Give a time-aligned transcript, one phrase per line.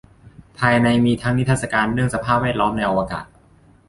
[0.59, 3.25] ภายในมีทั้งนิทรรศการเรื่องสภาพแวดล้อมในอวกาศ